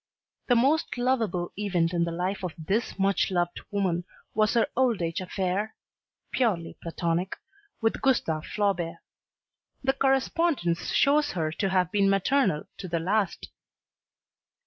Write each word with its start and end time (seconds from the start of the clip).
The 0.47 0.55
most 0.55 0.97
lovable 0.97 1.53
event 1.57 1.93
in 1.93 2.05
the 2.05 2.11
life 2.11 2.43
of 2.43 2.55
this 2.57 2.97
much 2.97 3.29
loved 3.29 3.61
woman 3.69 4.03
was 4.33 4.55
her 4.55 4.65
old 4.75 4.99
age 4.99 5.21
affair 5.21 5.75
purely 6.31 6.75
platonic 6.81 7.35
with 7.81 8.01
Gustave 8.01 8.45
Flaubert. 8.47 8.97
The 9.83 9.93
correspondence 9.93 10.89
shows 10.91 11.33
her 11.33 11.51
to 11.51 11.69
have 11.69 11.91
been 11.91 12.09
"maternal" 12.09 12.63
to 12.79 12.87
the 12.87 12.97
last. 12.97 13.49